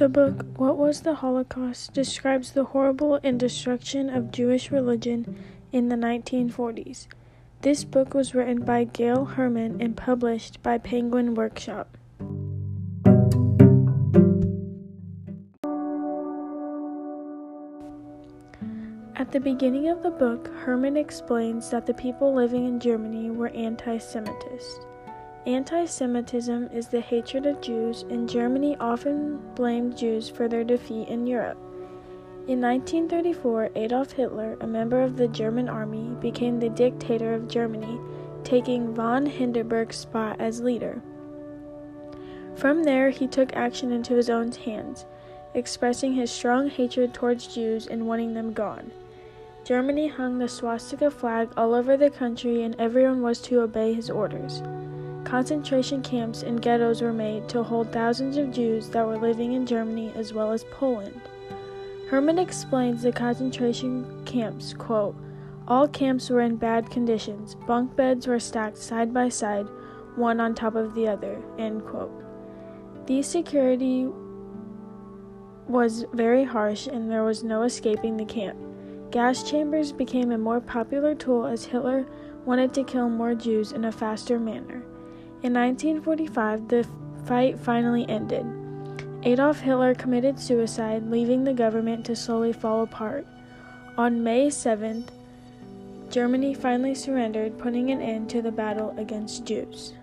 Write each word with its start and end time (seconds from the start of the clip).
The 0.00 0.08
book, 0.08 0.46
What 0.56 0.78
Was 0.78 1.02
the 1.02 1.16
Holocaust, 1.16 1.92
describes 1.92 2.52
the 2.52 2.64
horrible 2.64 3.20
and 3.22 3.38
destruction 3.38 4.08
of 4.08 4.32
Jewish 4.32 4.70
religion 4.70 5.36
in 5.72 5.90
the 5.90 5.94
1940s. 5.94 7.06
This 7.60 7.84
book 7.84 8.14
was 8.14 8.34
written 8.34 8.64
by 8.64 8.84
Gail 8.84 9.26
Herman 9.26 9.78
and 9.78 9.94
published 9.94 10.62
by 10.62 10.78
Penguin 10.78 11.34
Workshop. 11.34 11.98
At 19.16 19.32
the 19.32 19.40
beginning 19.40 19.90
of 19.90 20.02
the 20.02 20.16
book, 20.18 20.48
Herman 20.64 20.96
explains 20.96 21.68
that 21.68 21.84
the 21.84 21.92
people 21.92 22.32
living 22.32 22.64
in 22.64 22.80
Germany 22.80 23.30
were 23.30 23.48
anti 23.48 23.98
Semitist. 23.98 24.86
Anti 25.46 25.86
Semitism 25.86 26.68
is 26.70 26.88
the 26.88 27.00
hatred 27.00 27.46
of 27.46 27.62
Jews, 27.62 28.04
and 28.10 28.28
Germany 28.28 28.76
often 28.78 29.40
blamed 29.54 29.96
Jews 29.96 30.28
for 30.28 30.48
their 30.48 30.64
defeat 30.64 31.08
in 31.08 31.26
Europe. 31.26 31.56
In 32.46 32.60
1934, 32.60 33.70
Adolf 33.74 34.12
Hitler, 34.12 34.58
a 34.60 34.66
member 34.66 35.00
of 35.00 35.16
the 35.16 35.28
German 35.28 35.66
army, 35.66 36.14
became 36.20 36.60
the 36.60 36.68
dictator 36.68 37.32
of 37.32 37.48
Germany, 37.48 37.98
taking 38.44 38.94
von 38.94 39.24
Hindenburg's 39.24 39.96
spot 39.96 40.36
as 40.38 40.60
leader. 40.60 41.00
From 42.54 42.84
there, 42.84 43.08
he 43.08 43.26
took 43.26 43.56
action 43.56 43.92
into 43.92 44.16
his 44.16 44.28
own 44.28 44.52
hands, 44.52 45.06
expressing 45.54 46.12
his 46.12 46.30
strong 46.30 46.68
hatred 46.68 47.14
towards 47.14 47.46
Jews 47.46 47.86
and 47.86 48.06
wanting 48.06 48.34
them 48.34 48.52
gone. 48.52 48.90
Germany 49.64 50.08
hung 50.08 50.38
the 50.38 50.48
swastika 50.48 51.10
flag 51.10 51.48
all 51.56 51.72
over 51.72 51.96
the 51.96 52.10
country, 52.10 52.62
and 52.62 52.78
everyone 52.78 53.22
was 53.22 53.40
to 53.42 53.62
obey 53.62 53.94
his 53.94 54.10
orders. 54.10 54.62
Concentration 55.24 56.02
camps 56.02 56.42
and 56.42 56.60
ghettos 56.60 57.02
were 57.02 57.12
made 57.12 57.48
to 57.48 57.62
hold 57.62 57.92
thousands 57.92 58.36
of 58.36 58.52
Jews 58.52 58.88
that 58.88 59.06
were 59.06 59.18
living 59.18 59.52
in 59.52 59.66
Germany 59.66 60.12
as 60.16 60.32
well 60.32 60.52
as 60.52 60.64
Poland. 60.64 61.20
Herman 62.08 62.38
explains 62.38 63.02
the 63.02 63.12
concentration 63.12 64.24
camps, 64.24 64.74
quote, 64.74 65.14
all 65.68 65.86
camps 65.86 66.28
were 66.30 66.40
in 66.40 66.56
bad 66.56 66.90
conditions. 66.90 67.54
Bunk 67.54 67.94
beds 67.94 68.26
were 68.26 68.40
stacked 68.40 68.76
side 68.76 69.14
by 69.14 69.28
side, 69.28 69.68
one 70.16 70.40
on 70.40 70.54
top 70.54 70.74
of 70.74 70.94
the 70.94 71.06
other. 71.06 71.40
End 71.58 71.84
quote. 71.84 72.10
The 73.06 73.22
security 73.22 74.08
was 75.68 76.04
very 76.12 76.42
harsh 76.42 76.88
and 76.88 77.08
there 77.08 77.22
was 77.22 77.44
no 77.44 77.62
escaping 77.62 78.16
the 78.16 78.24
camp. 78.24 78.58
Gas 79.12 79.48
chambers 79.48 79.92
became 79.92 80.32
a 80.32 80.38
more 80.38 80.60
popular 80.60 81.14
tool 81.14 81.46
as 81.46 81.64
Hitler 81.64 82.04
wanted 82.44 82.74
to 82.74 82.82
kill 82.82 83.08
more 83.08 83.36
Jews 83.36 83.70
in 83.70 83.84
a 83.84 83.92
faster 83.92 84.40
manner. 84.40 84.82
In 85.42 85.54
1945, 85.54 86.68
the 86.68 86.86
fight 87.24 87.58
finally 87.58 88.06
ended. 88.10 88.44
Adolf 89.22 89.60
Hitler 89.60 89.94
committed 89.94 90.38
suicide, 90.38 91.10
leaving 91.10 91.44
the 91.44 91.54
government 91.54 92.04
to 92.06 92.14
slowly 92.14 92.52
fall 92.52 92.82
apart. 92.82 93.26
On 93.96 94.22
May 94.22 94.48
7th, 94.48 95.08
Germany 96.10 96.52
finally 96.52 96.94
surrendered, 96.94 97.58
putting 97.58 97.90
an 97.90 98.02
end 98.02 98.28
to 98.30 98.42
the 98.42 98.52
battle 98.52 98.94
against 98.98 99.46
Jews. 99.46 99.94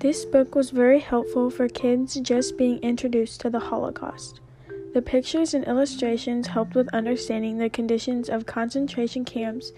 This 0.00 0.26
book 0.26 0.54
was 0.54 0.70
very 0.70 1.00
helpful 1.00 1.48
for 1.48 1.68
kids 1.68 2.16
just 2.16 2.58
being 2.58 2.78
introduced 2.80 3.40
to 3.42 3.50
the 3.50 3.60
Holocaust. 3.60 4.40
The 4.92 5.00
pictures 5.00 5.54
and 5.54 5.64
illustrations 5.64 6.48
helped 6.48 6.74
with 6.74 6.92
understanding 6.92 7.56
the 7.56 7.70
conditions 7.70 8.28
of 8.28 8.44
concentration 8.44 9.24
camps 9.24 9.72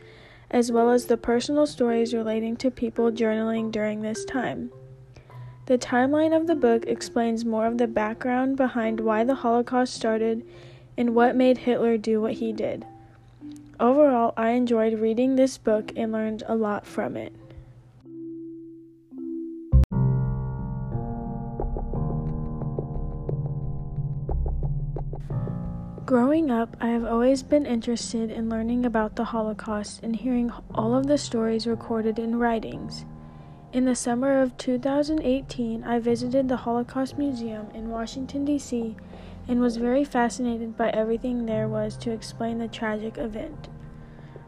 as 0.54 0.70
well 0.70 0.88
as 0.88 1.06
the 1.06 1.16
personal 1.16 1.66
stories 1.66 2.14
relating 2.14 2.54
to 2.54 2.70
people 2.70 3.10
journaling 3.10 3.72
during 3.72 4.02
this 4.02 4.24
time. 4.24 4.70
The 5.66 5.76
timeline 5.76 6.34
of 6.34 6.46
the 6.46 6.54
book 6.54 6.84
explains 6.86 7.44
more 7.44 7.66
of 7.66 7.76
the 7.76 7.88
background 7.88 8.56
behind 8.56 9.00
why 9.00 9.24
the 9.24 9.34
Holocaust 9.34 9.92
started 9.92 10.46
and 10.96 11.12
what 11.12 11.34
made 11.34 11.58
Hitler 11.58 11.98
do 11.98 12.20
what 12.20 12.34
he 12.34 12.52
did. 12.52 12.86
Overall, 13.80 14.32
I 14.36 14.50
enjoyed 14.50 15.00
reading 15.00 15.34
this 15.34 15.58
book 15.58 15.90
and 15.96 16.12
learned 16.12 16.44
a 16.46 16.54
lot 16.54 16.86
from 16.86 17.16
it. 17.16 17.34
Growing 26.14 26.48
up, 26.48 26.76
I 26.80 26.90
have 26.90 27.04
always 27.04 27.42
been 27.42 27.66
interested 27.66 28.30
in 28.30 28.48
learning 28.48 28.86
about 28.86 29.16
the 29.16 29.24
Holocaust 29.24 30.00
and 30.04 30.14
hearing 30.14 30.52
all 30.72 30.94
of 30.94 31.08
the 31.08 31.18
stories 31.18 31.66
recorded 31.66 32.20
in 32.20 32.38
writings. 32.38 33.04
In 33.72 33.84
the 33.84 33.96
summer 33.96 34.40
of 34.40 34.56
2018, 34.56 35.82
I 35.82 35.98
visited 35.98 36.48
the 36.48 36.58
Holocaust 36.58 37.18
Museum 37.18 37.66
in 37.74 37.90
Washington, 37.90 38.44
D.C., 38.44 38.94
and 39.48 39.60
was 39.60 39.76
very 39.76 40.04
fascinated 40.04 40.76
by 40.76 40.90
everything 40.90 41.46
there 41.46 41.66
was 41.66 41.96
to 41.96 42.12
explain 42.12 42.58
the 42.58 42.68
tragic 42.68 43.18
event. 43.18 43.68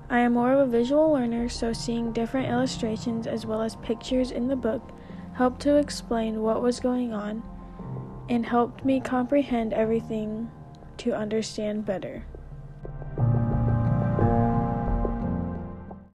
I 0.08 0.20
am 0.20 0.34
more 0.34 0.52
of 0.52 0.60
a 0.60 0.70
visual 0.70 1.10
learner, 1.10 1.48
so 1.48 1.72
seeing 1.72 2.12
different 2.12 2.48
illustrations 2.48 3.26
as 3.26 3.44
well 3.44 3.60
as 3.60 3.74
pictures 3.74 4.30
in 4.30 4.46
the 4.46 4.54
book 4.54 4.92
helped 5.32 5.62
to 5.62 5.78
explain 5.78 6.42
what 6.42 6.62
was 6.62 6.78
going 6.78 7.12
on 7.12 7.42
and 8.28 8.46
helped 8.46 8.84
me 8.84 9.00
comprehend 9.00 9.72
everything 9.72 10.48
to 10.98 11.12
understand 11.14 11.84
better. 11.86 12.24